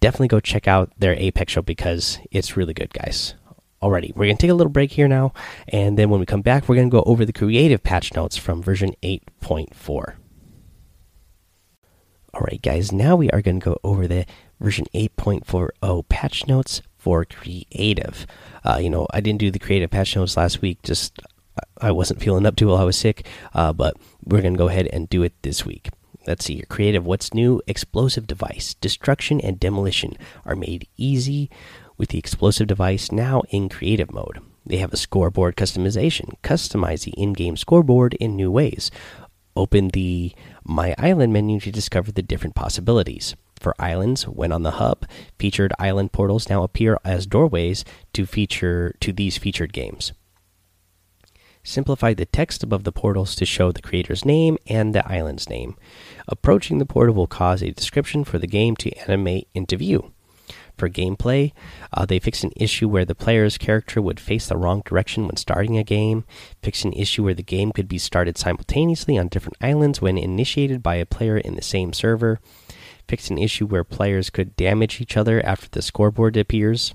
definitely 0.00 0.28
go 0.28 0.40
check 0.40 0.66
out 0.66 0.90
their 0.98 1.14
Apex 1.14 1.52
show 1.52 1.62
because 1.62 2.18
it's 2.30 2.56
really 2.56 2.74
good, 2.74 2.92
guys. 2.92 3.34
Alrighty, 3.82 4.14
we're 4.14 4.26
gonna 4.26 4.36
take 4.36 4.50
a 4.50 4.54
little 4.54 4.72
break 4.72 4.92
here 4.92 5.08
now, 5.08 5.32
and 5.68 5.96
then 5.96 6.10
when 6.10 6.20
we 6.20 6.26
come 6.26 6.42
back, 6.42 6.68
we're 6.68 6.76
gonna 6.76 6.90
go 6.90 7.02
over 7.06 7.24
the 7.24 7.32
creative 7.32 7.82
patch 7.82 8.14
notes 8.14 8.36
from 8.36 8.62
version 8.62 8.94
8.4. 9.02 10.16
Alright, 12.34 12.62
guys, 12.62 12.92
now 12.92 13.16
we 13.16 13.30
are 13.30 13.40
gonna 13.40 13.58
go 13.58 13.78
over 13.82 14.06
the 14.06 14.26
version 14.60 14.84
8.40 14.94 16.08
patch 16.08 16.46
notes 16.46 16.82
for 16.98 17.24
creative. 17.24 18.26
Uh, 18.64 18.78
you 18.82 18.90
know, 18.90 19.06
I 19.12 19.20
didn't 19.20 19.40
do 19.40 19.50
the 19.50 19.58
creative 19.58 19.90
patch 19.90 20.14
notes 20.14 20.36
last 20.36 20.60
week, 20.60 20.82
just 20.82 21.18
I 21.80 21.90
wasn't 21.90 22.20
feeling 22.20 22.44
up 22.44 22.56
to 22.56 22.66
while 22.66 22.76
I 22.76 22.84
was 22.84 22.96
sick, 22.96 23.26
uh, 23.54 23.72
but 23.72 23.96
we're 24.24 24.42
gonna 24.42 24.58
go 24.58 24.68
ahead 24.68 24.88
and 24.92 25.08
do 25.08 25.22
it 25.22 25.32
this 25.42 25.64
week. 25.64 25.88
Let's 26.26 26.44
see 26.44 26.54
your 26.54 26.66
creative. 26.66 27.06
What's 27.06 27.32
new? 27.32 27.62
Explosive 27.66 28.26
device. 28.26 28.74
Destruction 28.74 29.40
and 29.40 29.58
demolition 29.58 30.16
are 30.44 30.54
made 30.54 30.88
easy 30.96 31.50
with 31.96 32.10
the 32.10 32.18
explosive 32.18 32.66
device 32.66 33.10
now 33.10 33.42
in 33.48 33.68
creative 33.68 34.12
mode. 34.12 34.38
They 34.66 34.76
have 34.76 34.92
a 34.92 34.98
scoreboard 34.98 35.56
customization. 35.56 36.34
Customize 36.42 37.04
the 37.04 37.12
in 37.12 37.32
game 37.32 37.56
scoreboard 37.56 38.14
in 38.14 38.36
new 38.36 38.50
ways. 38.50 38.90
Open 39.56 39.88
the 39.88 40.32
My 40.64 40.94
Island 40.98 41.32
menu 41.32 41.58
to 41.60 41.72
discover 41.72 42.12
the 42.12 42.22
different 42.22 42.54
possibilities. 42.54 43.34
For 43.58 43.74
islands, 43.78 44.26
when 44.26 44.52
on 44.52 44.62
the 44.62 44.72
hub, 44.72 45.06
featured 45.38 45.72
island 45.78 46.12
portals 46.12 46.48
now 46.48 46.62
appear 46.62 46.98
as 47.04 47.26
doorways 47.26 47.84
to 48.12 48.24
feature 48.26 48.94
to 49.00 49.12
these 49.12 49.36
featured 49.36 49.72
games. 49.72 50.12
Simplified 51.62 52.16
the 52.16 52.26
text 52.26 52.62
above 52.62 52.84
the 52.84 52.92
portals 52.92 53.34
to 53.36 53.44
show 53.44 53.72
the 53.72 53.82
creator's 53.82 54.24
name 54.24 54.56
and 54.66 54.94
the 54.94 55.06
island's 55.10 55.48
name. 55.48 55.76
Approaching 56.28 56.78
the 56.78 56.86
portal 56.86 57.14
will 57.14 57.26
cause 57.26 57.62
a 57.62 57.70
description 57.70 58.24
for 58.24 58.38
the 58.38 58.46
game 58.46 58.76
to 58.76 58.90
animate 58.98 59.48
into 59.54 59.76
view. 59.76 60.12
For 60.76 60.88
gameplay, 60.88 61.52
uh, 61.92 62.06
they 62.06 62.18
fixed 62.18 62.42
an 62.42 62.52
issue 62.56 62.88
where 62.88 63.04
the 63.04 63.14
player's 63.14 63.58
character 63.58 64.00
would 64.00 64.18
face 64.18 64.48
the 64.48 64.56
wrong 64.56 64.80
direction 64.82 65.26
when 65.26 65.36
starting 65.36 65.76
a 65.76 65.84
game, 65.84 66.24
fixed 66.62 66.86
an 66.86 66.94
issue 66.94 67.22
where 67.22 67.34
the 67.34 67.42
game 67.42 67.70
could 67.70 67.86
be 67.86 67.98
started 67.98 68.38
simultaneously 68.38 69.18
on 69.18 69.28
different 69.28 69.58
islands 69.60 70.00
when 70.00 70.16
initiated 70.16 70.82
by 70.82 70.94
a 70.94 71.04
player 71.04 71.36
in 71.36 71.54
the 71.54 71.62
same 71.62 71.92
server, 71.92 72.40
fixed 73.06 73.30
an 73.30 73.36
issue 73.36 73.66
where 73.66 73.84
players 73.84 74.30
could 74.30 74.56
damage 74.56 75.02
each 75.02 75.18
other 75.18 75.44
after 75.44 75.68
the 75.70 75.82
scoreboard 75.82 76.36
appears 76.38 76.94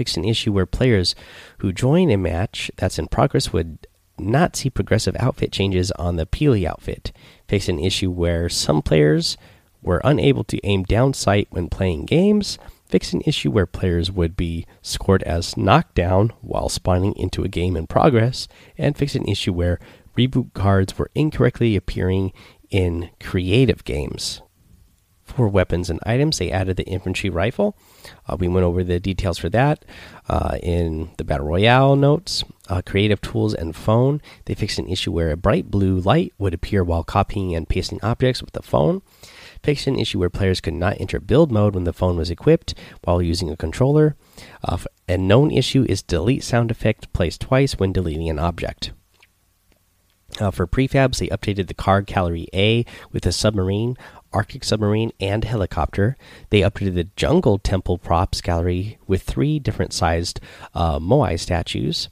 fixed 0.00 0.16
an 0.16 0.24
issue 0.24 0.50
where 0.50 0.64
players 0.64 1.14
who 1.58 1.74
join 1.74 2.10
a 2.10 2.16
match 2.16 2.70
that's 2.76 2.98
in 2.98 3.06
progress 3.06 3.52
would 3.52 3.86
not 4.18 4.56
see 4.56 4.70
progressive 4.70 5.14
outfit 5.18 5.52
changes 5.52 5.90
on 5.92 6.16
the 6.16 6.24
Peely 6.24 6.64
outfit. 6.64 7.12
Fixed 7.48 7.68
an 7.68 7.78
issue 7.78 8.10
where 8.10 8.48
some 8.48 8.80
players 8.80 9.36
were 9.82 10.00
unable 10.02 10.42
to 10.44 10.58
aim 10.64 10.84
down 10.84 11.12
sight 11.12 11.48
when 11.50 11.68
playing 11.68 12.06
games. 12.06 12.58
Fixed 12.86 13.12
an 13.12 13.20
issue 13.26 13.50
where 13.50 13.66
players 13.66 14.10
would 14.10 14.38
be 14.38 14.64
scored 14.80 15.22
as 15.24 15.54
knocked 15.54 15.96
down 15.96 16.32
while 16.40 16.70
spawning 16.70 17.14
into 17.16 17.44
a 17.44 17.48
game 17.48 17.76
in 17.76 17.86
progress. 17.86 18.48
And 18.78 18.96
fixed 18.96 19.16
an 19.16 19.28
issue 19.28 19.52
where 19.52 19.78
reboot 20.16 20.54
cards 20.54 20.96
were 20.96 21.10
incorrectly 21.14 21.76
appearing 21.76 22.32
in 22.70 23.10
creative 23.20 23.84
games. 23.84 24.40
For 25.36 25.48
weapons 25.48 25.88
and 25.90 26.00
items, 26.04 26.38
they 26.38 26.50
added 26.50 26.76
the 26.76 26.86
infantry 26.86 27.30
rifle. 27.30 27.76
Uh, 28.26 28.36
we 28.38 28.48
went 28.48 28.64
over 28.64 28.82
the 28.82 28.98
details 28.98 29.38
for 29.38 29.48
that 29.50 29.84
uh, 30.28 30.58
in 30.62 31.10
the 31.18 31.24
Battle 31.24 31.46
Royale 31.46 31.94
notes. 31.94 32.42
Uh, 32.68 32.82
creative 32.84 33.20
tools 33.20 33.54
and 33.54 33.74
phone. 33.74 34.20
They 34.44 34.54
fixed 34.54 34.78
an 34.78 34.88
issue 34.88 35.12
where 35.12 35.30
a 35.30 35.36
bright 35.36 35.70
blue 35.70 36.00
light 36.00 36.32
would 36.38 36.54
appear 36.54 36.82
while 36.82 37.04
copying 37.04 37.54
and 37.54 37.68
pasting 37.68 38.00
objects 38.02 38.42
with 38.42 38.52
the 38.52 38.62
phone. 38.62 39.02
Fixed 39.62 39.86
an 39.86 39.98
issue 39.98 40.18
where 40.18 40.30
players 40.30 40.60
could 40.60 40.74
not 40.74 41.00
enter 41.00 41.20
build 41.20 41.52
mode 41.52 41.74
when 41.74 41.84
the 41.84 41.92
phone 41.92 42.16
was 42.16 42.30
equipped 42.30 42.74
while 43.04 43.22
using 43.22 43.50
a 43.50 43.56
controller. 43.56 44.16
Uh, 44.64 44.78
a 45.08 45.16
known 45.16 45.50
issue 45.50 45.84
is 45.88 46.02
delete 46.02 46.42
sound 46.42 46.70
effect 46.70 47.12
placed 47.12 47.40
twice 47.40 47.78
when 47.78 47.92
deleting 47.92 48.28
an 48.28 48.38
object. 48.38 48.92
Uh, 50.38 50.50
for 50.50 50.66
prefabs, 50.66 51.18
they 51.18 51.26
updated 51.28 51.66
the 51.66 51.74
card 51.74 52.06
gallery 52.06 52.46
A 52.54 52.84
with 53.12 53.26
a 53.26 53.32
submarine, 53.32 53.96
Arctic 54.32 54.64
submarine, 54.64 55.12
and 55.20 55.44
helicopter. 55.44 56.16
They 56.50 56.60
updated 56.60 56.94
the 56.94 57.08
jungle 57.16 57.58
temple 57.58 57.98
props 57.98 58.40
gallery 58.40 58.98
with 59.06 59.22
three 59.22 59.58
different 59.58 59.92
sized 59.92 60.40
uh, 60.74 60.98
Moai 60.98 61.38
statues. 61.38 62.08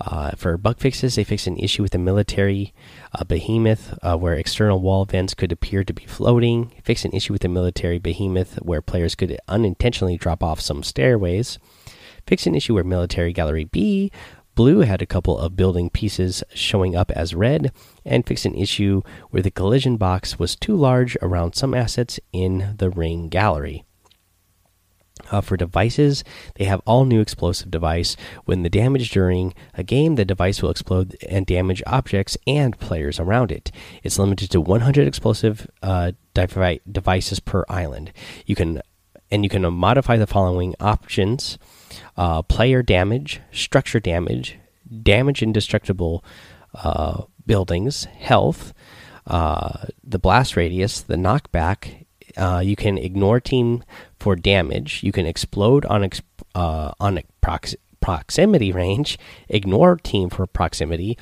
Uh, 0.00 0.32
for 0.32 0.56
bug 0.56 0.78
fixes, 0.78 1.14
they 1.14 1.24
fixed 1.24 1.46
an 1.46 1.56
issue 1.56 1.82
with 1.82 1.92
the 1.92 1.98
military 1.98 2.74
uh, 3.12 3.24
behemoth 3.24 3.96
uh, 4.02 4.16
where 4.16 4.34
external 4.34 4.80
wall 4.80 5.04
vents 5.04 5.34
could 5.34 5.52
appear 5.52 5.84
to 5.84 5.92
be 5.92 6.04
floating. 6.04 6.72
Fixed 6.82 7.04
an 7.04 7.12
issue 7.12 7.32
with 7.32 7.42
the 7.42 7.48
military 7.48 7.98
behemoth 7.98 8.56
where 8.56 8.82
players 8.82 9.14
could 9.14 9.38
unintentionally 9.46 10.16
drop 10.16 10.42
off 10.42 10.60
some 10.60 10.82
stairways. 10.82 11.58
Fixed 12.26 12.46
an 12.46 12.54
issue 12.54 12.74
where 12.74 12.84
military 12.84 13.32
gallery 13.32 13.64
B 13.64 14.10
Blue 14.54 14.80
had 14.80 15.02
a 15.02 15.06
couple 15.06 15.38
of 15.38 15.56
building 15.56 15.90
pieces 15.90 16.44
showing 16.54 16.94
up 16.94 17.10
as 17.10 17.34
red, 17.34 17.72
and 18.04 18.26
fixed 18.26 18.44
an 18.44 18.54
issue 18.54 19.02
where 19.30 19.42
the 19.42 19.50
collision 19.50 19.96
box 19.96 20.38
was 20.38 20.56
too 20.56 20.76
large 20.76 21.16
around 21.20 21.54
some 21.54 21.74
assets 21.74 22.20
in 22.32 22.74
the 22.78 22.90
ring 22.90 23.28
gallery. 23.28 23.84
Uh, 25.30 25.40
for 25.40 25.56
devices, 25.56 26.22
they 26.56 26.64
have 26.64 26.82
all 26.86 27.04
new 27.04 27.20
explosive 27.20 27.70
device. 27.70 28.16
When 28.44 28.62
the 28.62 28.68
damage 28.68 29.10
during 29.10 29.54
a 29.74 29.82
game, 29.82 30.16
the 30.16 30.24
device 30.24 30.60
will 30.60 30.70
explode 30.70 31.16
and 31.28 31.46
damage 31.46 31.82
objects 31.86 32.36
and 32.46 32.78
players 32.78 33.18
around 33.18 33.50
it. 33.50 33.70
It's 34.02 34.18
limited 34.18 34.50
to 34.50 34.60
100 34.60 35.06
explosive 35.06 35.68
uh, 35.82 36.12
devices 36.34 37.40
per 37.40 37.64
island. 37.68 38.12
You 38.44 38.54
can 38.54 38.82
and 39.34 39.42
you 39.42 39.50
can 39.50 39.62
modify 39.74 40.16
the 40.16 40.28
following 40.28 40.76
options 40.78 41.58
uh, 42.16 42.40
player 42.42 42.84
damage, 42.84 43.40
structure 43.50 43.98
damage, 43.98 44.56
damage 45.02 45.42
indestructible 45.42 46.24
uh, 46.74 47.22
buildings, 47.44 48.04
health, 48.04 48.72
uh, 49.26 49.86
the 50.04 50.20
blast 50.20 50.56
radius, 50.56 51.00
the 51.00 51.16
knockback. 51.16 52.06
Uh, 52.36 52.62
you 52.64 52.76
can 52.76 52.96
ignore 52.96 53.40
team 53.40 53.82
for 54.20 54.36
damage. 54.36 55.02
You 55.02 55.10
can 55.10 55.26
explode 55.26 55.84
on 55.86 56.04
ex 56.04 56.22
uh, 56.54 56.92
on 57.00 57.20
prox 57.40 57.74
proximity 58.00 58.70
range, 58.82 59.18
ignore 59.48 59.96
team 59.96 60.30
for 60.30 60.46
proximity, 60.46 61.18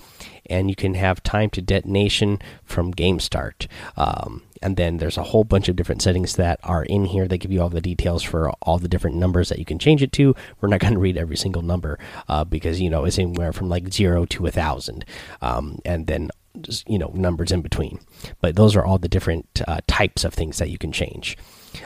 and 0.47 0.69
you 0.69 0.77
can 0.77 0.95
have 0.95 1.23
time 1.23 1.51
to 1.51 1.63
detonation 1.63 2.39
from 2.65 2.91
game 2.91 3.21
start. 3.21 3.67
Um, 3.97 4.43
and 4.63 4.77
then 4.77 4.99
there's 4.99 5.19
a 5.19 5.25
whole 5.25 5.45
bunch 5.45 5.69
of 5.69 5.77
different 5.77 6.03
settings 6.03 6.37
that 6.37 6.61
are 6.63 6.85
in 6.85 7.07
here 7.07 7.27
that 7.27 7.39
give 7.39 7.51
you 7.51 7.61
all 7.61 7.69
the 7.69 7.81
details 7.81 8.23
for 8.23 8.51
all 8.63 8.79
the 8.79 8.89
different 8.89 9.17
numbers 9.17 9.49
that 9.49 9.59
you 9.59 9.65
can 9.65 9.79
change 9.79 10.03
it 10.03 10.13
to. 10.13 10.35
We're 10.61 10.69
not 10.69 10.81
going 10.81 10.95
to 10.95 11.01
read 11.01 11.17
every 11.17 11.37
single 11.37 11.63
number 11.63 11.99
uh, 12.29 12.45
because 12.45 12.81
you 12.81 12.89
know 12.89 13.05
it's 13.05 13.19
anywhere 13.19 13.53
from 13.53 13.69
like 13.69 13.93
zero 13.93 14.25
to 14.27 14.47
a 14.47 14.51
thousand 14.51 15.05
um, 15.41 15.79
and 15.85 16.07
then 16.07 16.31
just 16.61 16.89
you 16.89 16.99
know 16.99 17.11
numbers 17.15 17.51
in 17.51 17.63
between. 17.63 17.99
But 18.41 18.57
those 18.57 18.77
are 18.77 18.85
all 18.85 18.99
the 18.99 19.09
different 19.09 19.63
uh, 19.67 19.81
types 19.87 20.25
of 20.25 20.35
things 20.35 20.59
that 20.59 20.71
you 20.71 20.79
can 20.79 20.93
change 20.93 21.37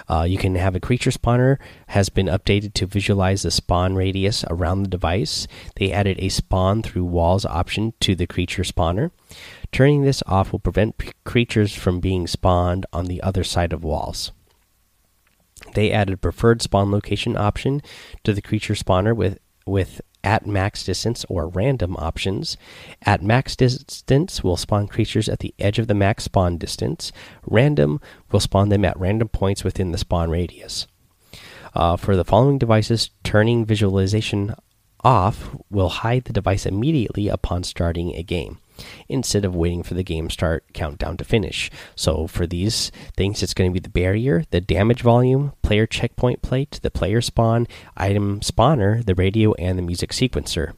uh, 0.08 0.26
you 0.28 0.38
can 0.38 0.54
have 0.54 0.74
a 0.74 0.80
creature 0.80 1.10
spawner 1.10 1.58
has 1.88 2.08
been 2.08 2.26
updated 2.26 2.74
to 2.74 2.86
visualize 2.86 3.42
the 3.42 3.50
spawn 3.50 3.94
radius 3.94 4.44
around 4.50 4.82
the 4.82 4.88
device 4.88 5.46
they 5.76 5.92
added 5.92 6.16
a 6.20 6.28
spawn 6.28 6.82
through 6.82 7.04
walls 7.04 7.44
option 7.44 7.92
to 8.00 8.14
the 8.14 8.26
creature 8.26 8.62
spawner 8.62 9.10
Turning 9.72 10.02
this 10.02 10.22
off 10.26 10.52
will 10.52 10.58
prevent 10.58 11.12
creatures 11.24 11.74
from 11.74 12.00
being 12.00 12.26
spawned 12.26 12.86
on 12.92 13.06
the 13.06 13.22
other 13.22 13.44
side 13.44 13.72
of 13.72 13.84
walls. 13.84 14.32
They 15.74 15.92
added 15.92 16.22
preferred 16.22 16.62
spawn 16.62 16.90
location 16.90 17.36
option 17.36 17.82
to 18.24 18.32
the 18.32 18.42
creature 18.42 18.74
spawner 18.74 19.14
with 19.14 19.38
with 19.66 20.00
at 20.26 20.44
max 20.44 20.82
distance 20.82 21.24
or 21.28 21.46
random 21.46 21.96
options. 21.96 22.56
At 23.02 23.22
max 23.22 23.54
distance 23.54 24.42
will 24.42 24.56
spawn 24.56 24.88
creatures 24.88 25.28
at 25.28 25.38
the 25.38 25.54
edge 25.60 25.78
of 25.78 25.86
the 25.86 25.94
max 25.94 26.24
spawn 26.24 26.58
distance. 26.58 27.12
Random 27.46 28.00
will 28.32 28.40
spawn 28.40 28.68
them 28.68 28.84
at 28.84 28.98
random 28.98 29.28
points 29.28 29.62
within 29.62 29.92
the 29.92 29.98
spawn 29.98 30.28
radius. 30.28 30.88
Uh, 31.74 31.96
for 31.96 32.16
the 32.16 32.24
following 32.24 32.58
devices, 32.58 33.10
turning 33.22 33.64
visualization 33.64 34.54
off 35.04 35.54
will 35.70 35.90
hide 35.90 36.24
the 36.24 36.32
device 36.32 36.66
immediately 36.66 37.28
upon 37.28 37.62
starting 37.62 38.12
a 38.12 38.24
game 38.24 38.58
instead 39.08 39.44
of 39.44 39.54
waiting 39.54 39.82
for 39.82 39.94
the 39.94 40.02
game 40.02 40.30
start 40.30 40.64
countdown 40.72 41.16
to 41.16 41.24
finish. 41.24 41.70
So 41.94 42.26
for 42.26 42.46
these 42.46 42.90
things, 43.16 43.42
it's 43.42 43.54
going 43.54 43.70
to 43.70 43.74
be 43.74 43.80
the 43.80 43.88
barrier, 43.88 44.44
the 44.50 44.60
damage 44.60 45.02
volume, 45.02 45.52
player 45.62 45.86
checkpoint 45.86 46.42
plate, 46.42 46.80
the 46.82 46.90
player 46.90 47.20
spawn, 47.20 47.66
item 47.96 48.40
spawner, 48.40 49.04
the 49.04 49.14
radio, 49.14 49.54
and 49.54 49.78
the 49.78 49.82
music 49.82 50.10
sequencer. 50.10 50.72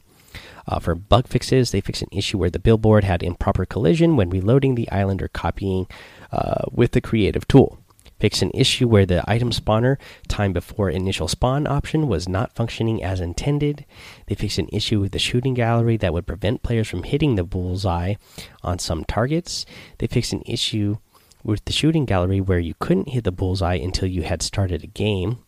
Uh, 0.67 0.77
for 0.77 0.93
bug 0.93 1.27
fixes, 1.27 1.71
they 1.71 1.81
fix 1.81 2.01
an 2.01 2.09
issue 2.11 2.37
where 2.37 2.51
the 2.51 2.59
billboard 2.59 3.03
had 3.03 3.23
improper 3.23 3.65
collision 3.65 4.15
when 4.15 4.29
reloading 4.29 4.75
the 4.75 4.89
island 4.91 5.21
or 5.21 5.27
copying 5.27 5.87
uh, 6.31 6.65
with 6.71 6.91
the 6.91 7.01
creative 7.01 7.47
tool. 7.47 7.79
Fix 8.19 8.41
an 8.41 8.51
issue 8.53 8.87
where 8.87 9.05
the 9.05 9.23
item 9.29 9.51
spawner 9.51 9.97
time 10.27 10.53
before 10.53 10.89
initial 10.89 11.27
spawn 11.27 11.65
option 11.65 12.07
was 12.07 12.27
not 12.27 12.53
functioning 12.53 13.01
as 13.03 13.19
intended. 13.19 13.85
They 14.27 14.35
fixed 14.35 14.59
an 14.59 14.69
issue 14.73 14.99
with 14.99 15.13
the 15.13 15.19
shooting 15.19 15.53
gallery 15.53 15.97
that 15.97 16.13
would 16.13 16.27
prevent 16.27 16.63
players 16.63 16.89
from 16.89 17.03
hitting 17.03 17.35
the 17.35 17.43
bullseye 17.43 18.15
on 18.63 18.79
some 18.79 19.05
targets. 19.05 19.65
They 19.99 20.07
fixed 20.07 20.33
an 20.33 20.43
issue 20.45 20.97
with 21.43 21.63
the 21.65 21.71
shooting 21.71 22.05
gallery 22.05 22.41
where 22.41 22.59
you 22.59 22.73
couldn't 22.79 23.09
hit 23.09 23.23
the 23.23 23.31
bullseye 23.31 23.75
until 23.75 24.09
you 24.09 24.23
had 24.23 24.41
started 24.41 24.83
a 24.83 24.87
game. 24.87 25.39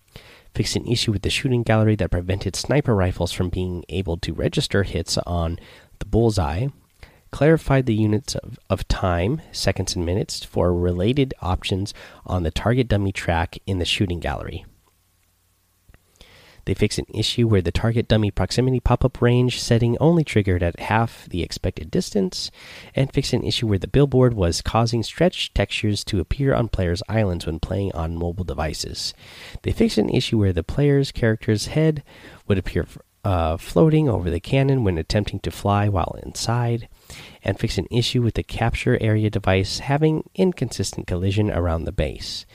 Fix 0.54 0.76
an 0.76 0.86
issue 0.88 1.12
with 1.12 1.22
the 1.22 1.30
shooting 1.30 1.64
gallery 1.64 1.96
that 1.96 2.12
prevented 2.12 2.56
sniper 2.56 2.96
rifles 2.96 3.32
from 3.32 3.50
being 3.50 3.84
able 3.90 4.18
to 4.18 4.34
register 4.34 4.84
hits 4.84 5.18
on 5.20 5.60
the 6.00 6.06
bullseye 6.06 6.68
clarified 7.32 7.86
the 7.86 7.96
units 7.96 8.36
of, 8.36 8.60
of 8.70 8.88
time, 8.88 9.42
seconds 9.52 9.96
and 9.96 10.06
minutes, 10.06 10.44
for 10.44 10.74
related 10.74 11.34
options 11.42 11.94
on 12.26 12.44
the 12.44 12.52
target 12.52 12.88
dummy 12.88 13.12
track 13.12 13.58
in 13.66 13.80
the 13.80 13.86
shooting 13.86 14.20
gallery. 14.20 14.66
They 16.66 16.74
fixed 16.74 17.00
an 17.00 17.06
issue 17.14 17.48
where 17.48 17.62
the 17.62 17.72
target 17.72 18.08
dummy 18.08 18.30
proximity 18.32 18.80
pop 18.80 19.04
up 19.04 19.22
range 19.22 19.60
setting 19.60 19.98
only 20.00 20.24
triggered 20.24 20.62
at 20.62 20.80
half 20.80 21.28
the 21.30 21.42
expected 21.42 21.90
distance, 21.90 22.52
and 22.94 23.12
fixed 23.12 23.34
an 23.34 23.44
issue 23.44 23.68
where 23.68 23.80
the 23.80 23.88
billboard 23.88 24.34
was 24.34 24.62
causing 24.62 25.04
stretched 25.04 25.56
textures 25.56 26.04
to 26.06 26.20
appear 26.20 26.54
on 26.54 26.68
players' 26.68 27.04
islands 27.10 27.46
when 27.46 27.60
playing 27.60 27.92
on 27.94 28.16
mobile 28.16 28.44
devices. 28.44 29.14
They 29.64 29.72
fixed 29.72 29.98
an 29.98 30.10
issue 30.10 30.38
where 30.38 30.54
the 30.54 30.64
player's 30.64 31.12
character's 31.12 31.68
head 31.68 32.04
would 32.48 32.58
appear 32.58 32.86
uh, 33.24 33.58
floating 33.58 34.10
over 34.10 34.30
the 34.30 34.40
cannon 34.40 34.84
when 34.84 34.98
attempting 34.98 35.40
to 35.40 35.52
fly 35.52 35.88
while 35.88 36.18
inside 36.24 36.88
and 37.44 37.60
fix 37.60 37.78
an 37.78 37.88
issue 37.92 38.22
with 38.22 38.36
the 38.36 38.44
capture 38.44 38.98
area 39.02 39.30
device 39.30 39.80
having 39.80 40.30
inconsistent 40.36 41.08
collision 41.08 41.52
around 41.52 41.84
the 41.84 41.92
base. 41.92 42.46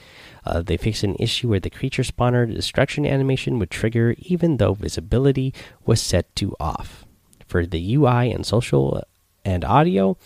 Uh, 0.45 0.63
they 0.63 0.77
fixed 0.77 1.03
an 1.03 1.17
issue 1.19 1.49
where 1.49 1.61
the 1.61 1.71
creature 1.71 2.03
spawner 2.03 2.53
destruction 2.53 3.05
animation 3.05 3.59
would 3.59 3.71
trigger 3.71 4.15
even 4.19 4.59
though 4.59 4.75
visibility 4.75 5.53
was 5.85 6.01
set 6.01 6.35
to 6.37 6.55
off. 6.61 7.05
For 7.47 7.67
the 7.67 7.95
UI 7.95 8.31
and 8.31 8.47
social 8.47 9.03
and 9.45 9.65
audio, 9.65 10.17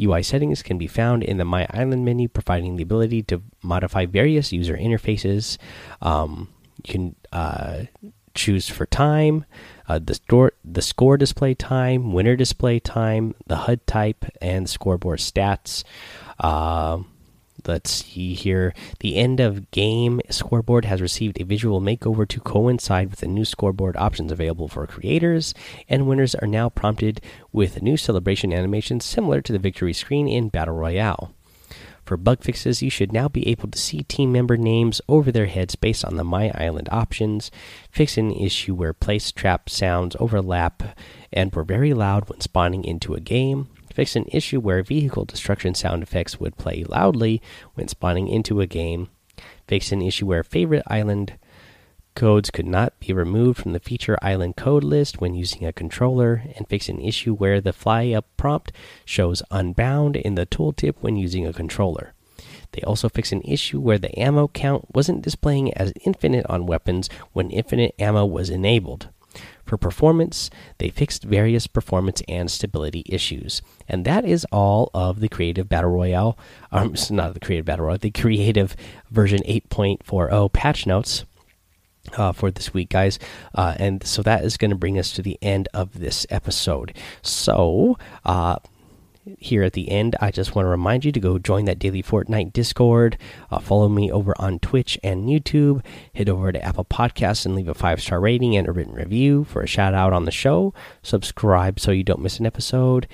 UI 0.00 0.22
settings 0.22 0.62
can 0.62 0.78
be 0.78 0.86
found 0.86 1.22
in 1.22 1.36
the 1.36 1.44
My 1.44 1.66
Island 1.70 2.04
menu, 2.04 2.28
providing 2.28 2.76
the 2.76 2.82
ability 2.82 3.22
to 3.24 3.42
modify 3.62 4.06
various 4.06 4.52
user 4.52 4.76
interfaces. 4.76 5.58
Um, 6.00 6.48
you 6.84 6.92
can 6.92 7.16
uh, 7.32 7.84
choose 8.34 8.68
for 8.68 8.86
time, 8.86 9.44
uh, 9.90 9.98
the 9.98 10.14
store, 10.14 10.52
the 10.64 10.82
score 10.82 11.16
display 11.16 11.52
time, 11.52 12.12
winner 12.12 12.36
display 12.36 12.78
time, 12.78 13.34
the 13.48 13.56
HUD 13.56 13.84
type, 13.88 14.24
and 14.40 14.70
scoreboard 14.70 15.18
stats. 15.18 15.82
Uh, 16.38 16.98
let's 17.66 17.90
see 17.90 18.34
here. 18.34 18.72
The 19.00 19.16
end 19.16 19.40
of 19.40 19.72
game 19.72 20.20
scoreboard 20.30 20.84
has 20.84 21.02
received 21.02 21.40
a 21.40 21.44
visual 21.44 21.80
makeover 21.80 22.28
to 22.28 22.40
coincide 22.40 23.10
with 23.10 23.18
the 23.18 23.26
new 23.26 23.44
scoreboard 23.44 23.96
options 23.96 24.30
available 24.30 24.68
for 24.68 24.86
creators, 24.86 25.54
and 25.88 26.06
winners 26.06 26.36
are 26.36 26.46
now 26.46 26.68
prompted 26.68 27.20
with 27.50 27.76
a 27.76 27.80
new 27.80 27.96
celebration 27.96 28.52
animations 28.52 29.04
similar 29.04 29.40
to 29.40 29.52
the 29.52 29.58
victory 29.58 29.92
screen 29.92 30.28
in 30.28 30.50
Battle 30.50 30.76
Royale. 30.76 31.34
For 32.10 32.16
bug 32.16 32.42
fixes, 32.42 32.82
you 32.82 32.90
should 32.90 33.12
now 33.12 33.28
be 33.28 33.46
able 33.46 33.70
to 33.70 33.78
see 33.78 34.02
team 34.02 34.32
member 34.32 34.56
names 34.56 35.00
over 35.08 35.30
their 35.30 35.46
heads 35.46 35.76
based 35.76 36.04
on 36.04 36.16
the 36.16 36.24
My 36.24 36.50
Island 36.56 36.88
options. 36.90 37.52
Fix 37.88 38.18
an 38.18 38.32
issue 38.32 38.74
where 38.74 38.92
place 38.92 39.30
trap 39.30 39.70
sounds 39.70 40.16
overlap 40.18 40.98
and 41.32 41.54
were 41.54 41.62
very 41.62 41.94
loud 41.94 42.28
when 42.28 42.40
spawning 42.40 42.82
into 42.82 43.14
a 43.14 43.20
game. 43.20 43.68
Fix 43.94 44.16
an 44.16 44.24
issue 44.32 44.58
where 44.58 44.82
vehicle 44.82 45.24
destruction 45.24 45.72
sound 45.76 46.02
effects 46.02 46.40
would 46.40 46.56
play 46.56 46.82
loudly 46.82 47.40
when 47.74 47.86
spawning 47.86 48.26
into 48.26 48.60
a 48.60 48.66
game. 48.66 49.08
Fix 49.68 49.92
an 49.92 50.02
issue 50.02 50.26
where 50.26 50.42
favorite 50.42 50.82
island 50.88 51.34
codes 52.14 52.50
could 52.50 52.66
not 52.66 52.98
be 53.00 53.12
removed 53.12 53.60
from 53.60 53.72
the 53.72 53.80
feature 53.80 54.18
island 54.22 54.56
code 54.56 54.84
list 54.84 55.20
when 55.20 55.34
using 55.34 55.64
a 55.64 55.72
controller, 55.72 56.42
and 56.56 56.68
fix 56.68 56.88
an 56.88 57.00
issue 57.00 57.34
where 57.34 57.60
the 57.60 57.72
fly 57.72 58.10
up 58.10 58.26
prompt 58.36 58.72
shows 59.04 59.42
unbound 59.50 60.16
in 60.16 60.34
the 60.34 60.46
tooltip 60.46 60.96
when 61.00 61.16
using 61.16 61.46
a 61.46 61.52
controller. 61.52 62.12
They 62.72 62.82
also 62.82 63.08
fix 63.08 63.32
an 63.32 63.42
issue 63.42 63.80
where 63.80 63.98
the 63.98 64.16
ammo 64.18 64.48
count 64.48 64.94
wasn't 64.94 65.22
displaying 65.22 65.74
as 65.74 65.92
infinite 66.04 66.46
on 66.46 66.66
weapons 66.66 67.08
when 67.32 67.50
infinite 67.50 67.94
ammo 67.98 68.24
was 68.24 68.50
enabled. 68.50 69.08
For 69.64 69.76
performance, 69.76 70.50
they 70.78 70.88
fixed 70.88 71.22
various 71.22 71.68
performance 71.68 72.22
and 72.26 72.50
stability 72.50 73.04
issues. 73.06 73.62
And 73.88 74.04
that 74.04 74.24
is 74.24 74.44
all 74.50 74.90
of 74.92 75.20
the 75.20 75.28
Creative 75.28 75.68
Battle 75.68 75.90
Royale, 75.90 76.36
um, 76.72 76.94
not 77.10 77.34
the 77.34 77.40
Creative 77.40 77.64
Battle 77.64 77.86
Royale, 77.86 77.98
the 77.98 78.10
Creative 78.10 78.74
version 79.10 79.40
8.40 79.44 80.52
patch 80.52 80.86
notes 80.86 81.24
uh, 82.16 82.32
for 82.32 82.50
this 82.50 82.72
week, 82.74 82.90
guys. 82.90 83.18
Uh, 83.54 83.74
and 83.78 84.06
so 84.06 84.22
that 84.22 84.44
is 84.44 84.56
going 84.56 84.70
to 84.70 84.76
bring 84.76 84.98
us 84.98 85.12
to 85.12 85.22
the 85.22 85.38
end 85.42 85.68
of 85.74 85.98
this 85.98 86.26
episode. 86.30 86.96
So, 87.22 87.98
uh, 88.24 88.56
here 89.38 89.62
at 89.62 89.74
the 89.74 89.90
end, 89.90 90.16
I 90.20 90.30
just 90.30 90.54
want 90.54 90.64
to 90.64 90.70
remind 90.70 91.04
you 91.04 91.12
to 91.12 91.20
go 91.20 91.38
join 91.38 91.66
that 91.66 91.78
daily 91.78 92.02
Fortnite 92.02 92.52
Discord. 92.52 93.18
Uh, 93.50 93.58
follow 93.58 93.88
me 93.88 94.10
over 94.10 94.34
on 94.38 94.58
Twitch 94.58 94.98
and 95.02 95.28
YouTube. 95.28 95.84
Head 96.14 96.28
over 96.28 96.52
to 96.52 96.64
Apple 96.64 96.84
Podcasts 96.86 97.44
and 97.44 97.54
leave 97.54 97.68
a 97.68 97.74
five 97.74 98.00
star 98.00 98.20
rating 98.20 98.56
and 98.56 98.66
a 98.66 98.72
written 98.72 98.94
review 98.94 99.44
for 99.44 99.62
a 99.62 99.66
shout 99.66 99.94
out 99.94 100.12
on 100.12 100.24
the 100.24 100.30
show. 100.30 100.74
Subscribe 101.02 101.78
so 101.78 101.90
you 101.90 102.02
don't 102.04 102.22
miss 102.22 102.38
an 102.38 102.46
episode. 102.46 103.06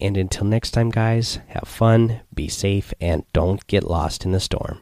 And 0.00 0.16
until 0.16 0.46
next 0.46 0.72
time, 0.72 0.90
guys, 0.90 1.38
have 1.48 1.68
fun, 1.68 2.20
be 2.32 2.48
safe, 2.48 2.92
and 3.00 3.24
don't 3.32 3.66
get 3.66 3.84
lost 3.84 4.24
in 4.24 4.32
the 4.32 4.40
storm. 4.40 4.80